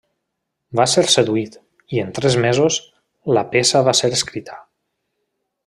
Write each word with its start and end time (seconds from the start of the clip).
Va 0.79 0.85
ser 0.93 1.03
seduït, 1.15 1.57
i 1.97 2.01
en 2.05 2.09
tres 2.19 2.37
mesos, 2.47 2.79
la 3.39 3.45
peça 3.53 3.83
va 3.89 3.97
ser 4.01 4.11
escrita. 4.19 4.61